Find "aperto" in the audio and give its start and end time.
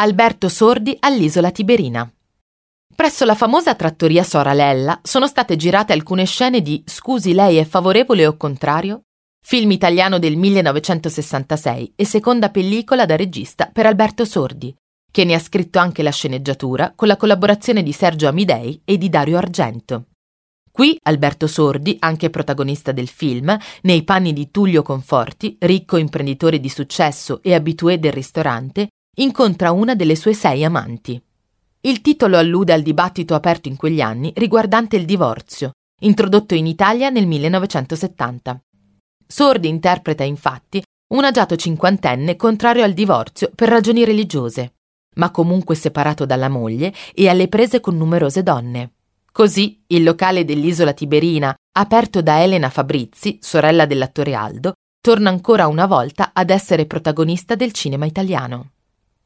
33.34-33.68, 51.76-52.22